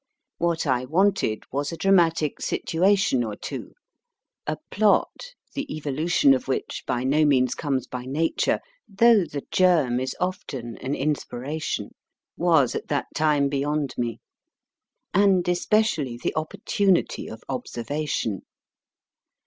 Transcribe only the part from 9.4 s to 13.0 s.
germ is often an inspiration, was at